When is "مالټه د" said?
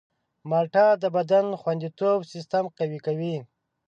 0.49-1.05